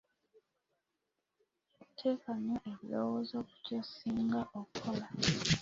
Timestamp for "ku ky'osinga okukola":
3.47-5.07